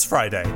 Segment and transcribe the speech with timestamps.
[0.00, 0.46] It's Friday,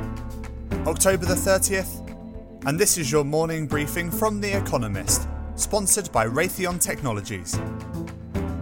[0.87, 6.81] October the 30th, and this is your morning briefing from The Economist, sponsored by Raytheon
[6.81, 7.55] Technologies.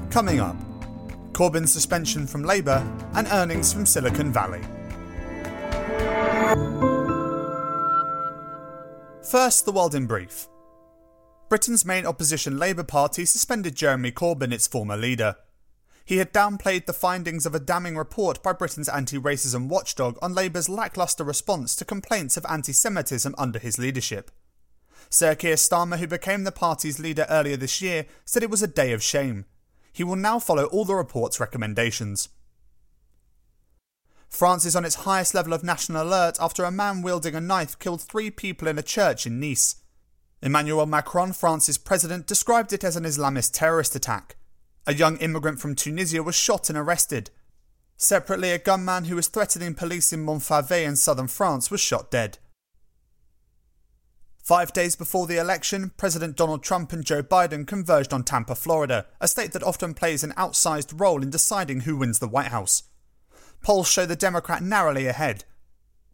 [0.09, 0.57] Coming up,
[1.31, 4.59] Corbyn's suspension from Labour and earnings from Silicon Valley.
[9.31, 10.49] First, the world in brief.
[11.47, 15.37] Britain's main opposition Labour Party suspended Jeremy Corbyn, its former leader.
[16.05, 20.33] He had downplayed the findings of a damning report by Britain's anti racism watchdog on
[20.33, 24.29] Labour's lacklustre response to complaints of anti Semitism under his leadership.
[25.09, 28.67] Sir Keir Starmer, who became the party's leader earlier this year, said it was a
[28.67, 29.45] day of shame.
[29.93, 32.29] He will now follow all the report's recommendations.
[34.27, 37.77] France is on its highest level of national alert after a man wielding a knife
[37.77, 39.75] killed three people in a church in Nice.
[40.41, 44.35] Emmanuel Macron, France's president, described it as an Islamist terrorist attack.
[44.85, 47.29] A young immigrant from Tunisia was shot and arrested.
[47.95, 52.37] Separately, a gunman who was threatening police in Montfavet in southern France was shot dead.
[54.43, 59.05] Five days before the election, President Donald Trump and Joe Biden converged on Tampa, Florida,
[59.21, 62.83] a state that often plays an outsized role in deciding who wins the White House.
[63.61, 65.45] Polls show the Democrat narrowly ahead.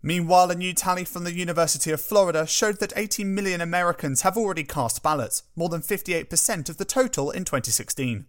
[0.04, 4.38] Meanwhile, a new tally from the University of Florida showed that 18 million Americans have
[4.38, 8.28] already cast ballots, more than 58% of the total in 2016.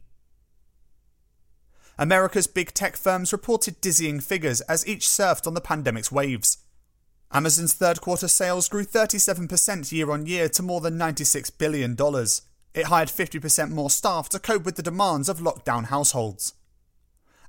[2.00, 6.56] America's big tech firms reported dizzying figures as each surfed on the pandemic's waves.
[7.30, 11.92] Amazon's third quarter sales grew 37% year on year to more than $96 billion.
[12.72, 16.54] It hired 50% more staff to cope with the demands of lockdown households.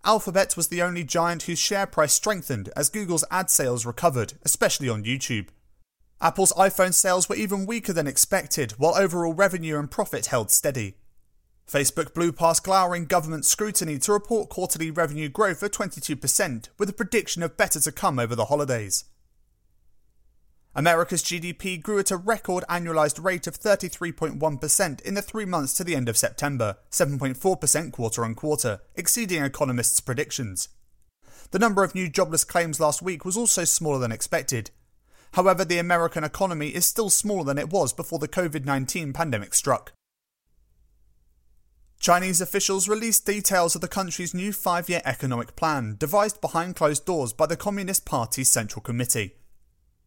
[0.03, 4.89] Alphabet was the only giant whose share price strengthened as Google's ad sales recovered, especially
[4.89, 5.47] on YouTube.
[6.19, 10.95] Apple's iPhone sales were even weaker than expected, while overall revenue and profit held steady.
[11.71, 16.93] Facebook blew past glowering government scrutiny to report quarterly revenue growth of 22%, with a
[16.93, 19.05] prediction of better to come over the holidays.
[20.75, 25.85] America's GDP grew at a record annualized rate of 33.1% in the three months to
[25.85, 30.67] the end of September, 7.4% quarter on quarter, exceeding economists' predictions.
[31.51, 34.71] The number of new jobless claims last week was also smaller than expected.
[35.35, 39.53] However, the American economy is still smaller than it was before the COVID 19 pandemic
[39.53, 39.93] struck.
[42.01, 47.05] Chinese officials released details of the country's new five year economic plan, devised behind closed
[47.05, 49.35] doors by the Communist Party's Central Committee.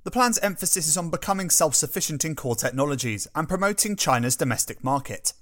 [0.03, 4.83] The plan's emphasis is on becoming self sufficient in core technologies and promoting China's domestic
[4.83, 5.35] market.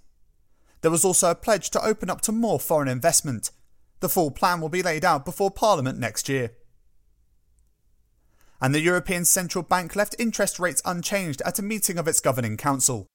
[0.83, 3.51] There was also a pledge to open up to more foreign investment.
[4.01, 6.51] The full plan will be laid out before Parliament next year.
[8.61, 12.59] And the European Central Bank left interest rates unchanged at a meeting of its governing
[12.59, 13.07] council.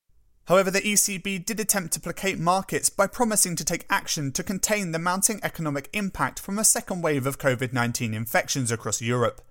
[0.48, 4.94] However, the ECB did attempt to placate markets by promising to take action to contain
[4.94, 9.42] the mounting economic impact from a second wave of COVID 19 infections across Europe.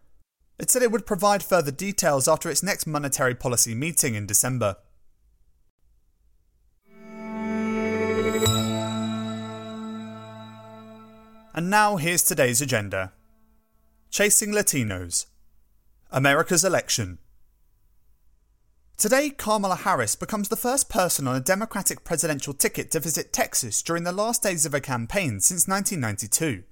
[0.58, 4.76] It said it would provide further details after its next monetary policy meeting in December.
[11.54, 13.12] And now here's today's agenda
[14.08, 15.26] Chasing Latinos,
[16.10, 17.18] America's election.
[18.98, 23.82] Today, Kamala Harris becomes the first person on a Democratic presidential ticket to visit Texas
[23.82, 26.64] during the last days of a campaign since 1992.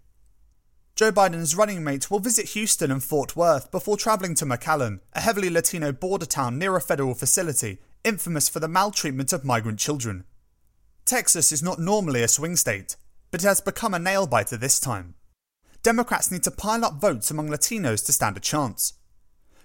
[0.97, 5.21] Joe Biden's running mate will visit Houston and Fort Worth before travelling to McAllen, a
[5.21, 10.25] heavily Latino border town near a federal facility, infamous for the maltreatment of migrant children.
[11.05, 12.97] Texas is not normally a swing state,
[13.31, 15.15] but it has become a nail biter this time.
[15.83, 18.95] Democrats need to pile up votes among Latinos to stand a chance.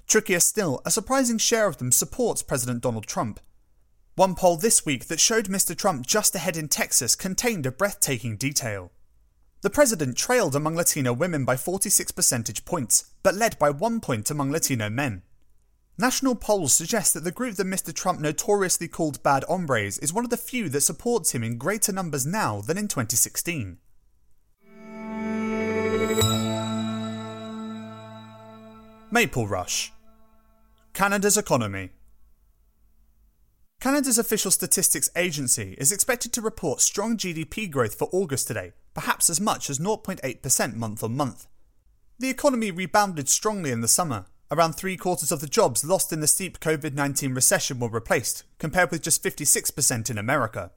[0.10, 3.40] Trickier still, a surprising share of them supports President Donald Trump.
[4.16, 5.78] One poll this week that showed Mr.
[5.78, 8.92] Trump just ahead in Texas contained a breathtaking detail.
[9.62, 14.32] The president trailed among Latino women by 46 percentage points, but led by one point
[14.32, 15.22] among Latino men.
[15.96, 17.94] National polls suggest that the group that Mr.
[17.94, 21.92] Trump notoriously called bad hombres is one of the few that supports him in greater
[21.92, 23.78] numbers now than in 2016.
[29.12, 29.92] Maple Rush
[30.94, 31.92] Canada's economy.
[33.80, 39.30] Canada's official statistics agency is expected to report strong GDP growth for August today, perhaps
[39.30, 41.48] as much as 0.8% month on month.
[42.18, 44.26] The economy rebounded strongly in the summer.
[44.52, 48.44] Around three quarters of the jobs lost in the steep COVID 19 recession were replaced,
[48.58, 50.72] compared with just 56% in America.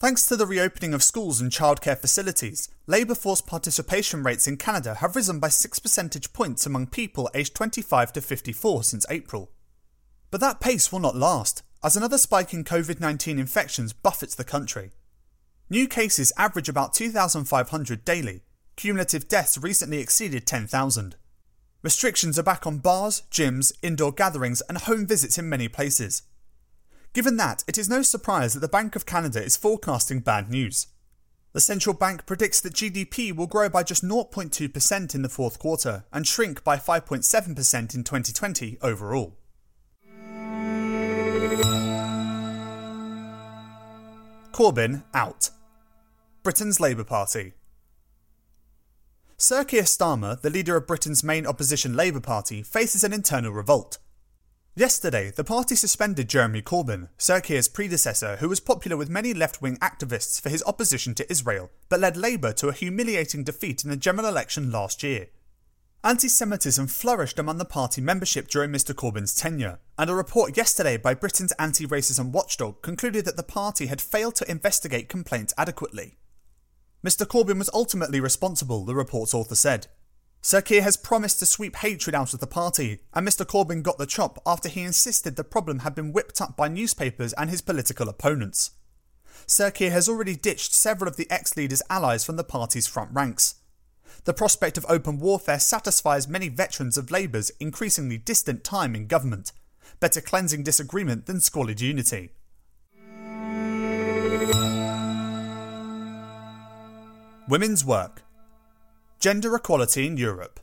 [0.00, 4.94] Thanks to the reopening of schools and childcare facilities, labour force participation rates in Canada
[4.94, 9.50] have risen by 6 percentage points among people aged 25 to 54 since April.
[10.30, 14.44] But that pace will not last, as another spike in COVID 19 infections buffets the
[14.44, 14.92] country.
[15.68, 18.42] New cases average about 2,500 daily.
[18.76, 21.16] Cumulative deaths recently exceeded 10,000.
[21.82, 26.22] Restrictions are back on bars, gyms, indoor gatherings, and home visits in many places.
[27.12, 30.88] Given that, it is no surprise that the Bank of Canada is forecasting bad news.
[31.52, 36.04] The central bank predicts that GDP will grow by just 0.2% in the fourth quarter
[36.12, 39.38] and shrink by 5.7% in 2020 overall.
[44.52, 45.50] Corbyn out.
[46.42, 47.54] Britain's Labour Party.
[49.36, 53.98] Sir Keir Starmer, the leader of Britain's main opposition Labour Party, faces an internal revolt.
[54.78, 59.60] Yesterday, the party suspended Jeremy Corbyn, Sir Keir's predecessor, who was popular with many left
[59.60, 63.90] wing activists for his opposition to Israel, but led Labour to a humiliating defeat in
[63.90, 65.30] the general election last year.
[66.04, 70.96] Anti Semitism flourished among the party membership during Mr Corbyn's tenure, and a report yesterday
[70.96, 76.18] by Britain's anti racism watchdog concluded that the party had failed to investigate complaints adequately.
[77.04, 79.88] Mr Corbyn was ultimately responsible, the report's author said,
[80.40, 84.06] Sir has promised to sweep hatred out of the party, and Mr Corbyn got the
[84.06, 88.08] chop after he insisted the problem had been whipped up by newspapers and his political
[88.08, 88.70] opponents.
[89.46, 93.56] Sir has already ditched several of the ex leader's allies from the party's front ranks.
[94.24, 99.52] The prospect of open warfare satisfies many veterans of Labour's increasingly distant time in government.
[100.00, 102.30] Better cleansing disagreement than squalid unity.
[107.48, 108.22] Women's work.
[109.20, 110.60] Gender equality in Europe.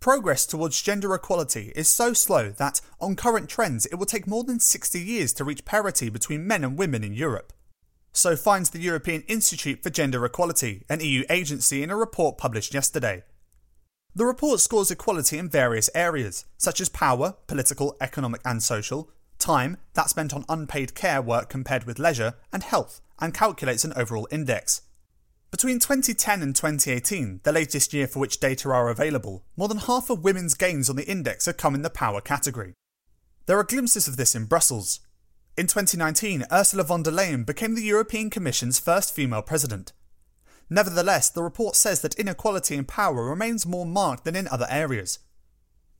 [0.00, 4.44] Progress towards gender equality is so slow that, on current trends, it will take more
[4.44, 7.54] than 60 years to reach parity between men and women in Europe.
[8.12, 12.74] So finds the European Institute for Gender Equality, an EU agency, in a report published
[12.74, 13.22] yesterday.
[14.14, 19.78] The report scores equality in various areas, such as power, political, economic, and social, time,
[19.94, 24.28] that's spent on unpaid care work compared with leisure, and health, and calculates an overall
[24.30, 24.82] index.
[25.50, 30.10] Between 2010 and 2018, the latest year for which data are available, more than half
[30.10, 32.74] of women's gains on the index have come in the power category.
[33.46, 35.00] There are glimpses of this in Brussels.
[35.56, 39.92] In 2019, Ursula von der Leyen became the European Commission's first female president.
[40.68, 45.18] Nevertheless, the report says that inequality in power remains more marked than in other areas.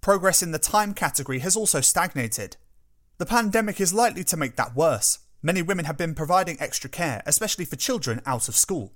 [0.03, 2.59] Progress in the time category has also stagnated.
[3.17, 5.21] The pandemic is likely to make that worse.
[5.43, 8.93] Many women have been providing extra care, especially for children out of school.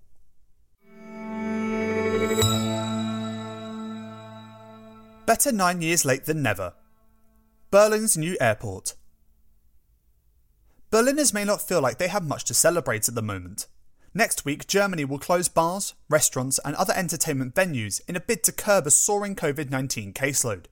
[5.24, 6.74] Better nine years late than never.
[7.70, 8.94] Berlin's new airport.
[10.90, 13.66] Berliners may not feel like they have much to celebrate at the moment.
[14.12, 18.52] Next week, Germany will close bars, restaurants, and other entertainment venues in a bid to
[18.52, 20.64] curb a soaring COVID 19 caseload.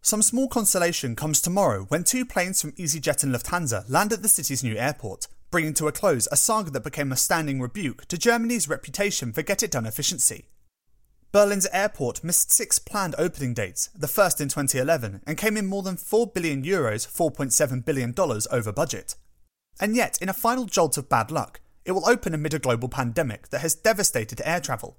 [0.00, 4.28] Some small consolation comes tomorrow when two planes from EasyJet and Lufthansa land at the
[4.28, 8.16] city's new airport, bringing to a close a saga that became a standing rebuke to
[8.16, 10.46] Germany's reputation for get it done efficiency.
[11.32, 15.82] Berlin's airport missed six planned opening dates, the first in 2011, and came in more
[15.82, 18.14] than 4 billion euros, $4.7 billion
[18.50, 19.14] over budget.
[19.80, 22.88] And yet, in a final jolt of bad luck, it will open amid a global
[22.88, 24.96] pandemic that has devastated air travel.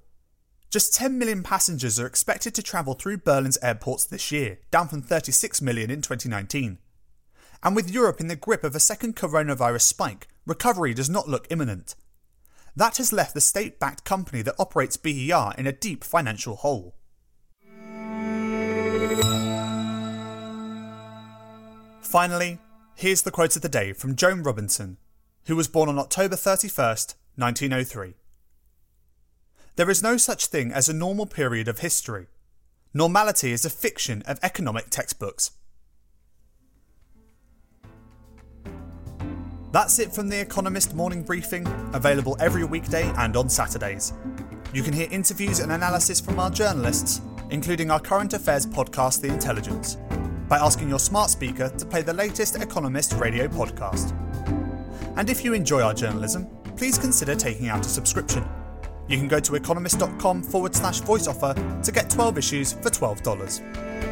[0.70, 5.02] Just 10 million passengers are expected to travel through Berlin's airports this year, down from
[5.02, 6.78] 36 million in 2019.
[7.62, 11.46] And with Europe in the grip of a second coronavirus spike, recovery does not look
[11.50, 11.94] imminent.
[12.74, 16.94] That has left the state backed company that operates BER in a deep financial hole.
[22.00, 22.58] Finally,
[22.94, 24.96] here's the quote of the day from Joan Robinson,
[25.46, 28.14] who was born on October 31st, 1903.
[29.76, 32.26] There is no such thing as a normal period of history.
[32.94, 35.52] Normality is a fiction of economic textbooks.
[39.72, 44.12] That's it from The Economist morning briefing, available every weekday and on Saturdays.
[44.74, 49.28] You can hear interviews and analysis from our journalists, including our current affairs podcast, The
[49.28, 49.96] Intelligence,
[50.46, 54.12] by asking your smart speaker to play the latest Economist radio podcast.
[55.16, 58.44] And if you enjoy our journalism, please consider taking out a subscription.
[59.08, 64.11] You can go to economist.com forward slash voice offer to get 12 issues for $12.